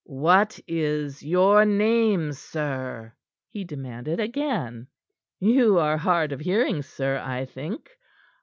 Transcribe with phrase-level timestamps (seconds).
[0.07, 3.13] "What is your name, sir?"
[3.51, 4.87] he demanded again.
[5.39, 7.87] "You are hard of hearing, sir, I think.